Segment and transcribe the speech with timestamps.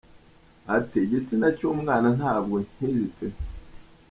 [0.77, 3.27] Ati “Igitsina cy’umwana ntabwo nkizi pe”.